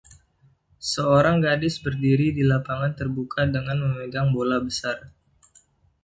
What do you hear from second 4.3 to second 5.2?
bola besar.